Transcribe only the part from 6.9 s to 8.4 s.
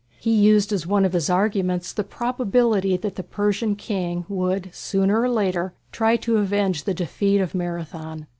defeat of Marathon.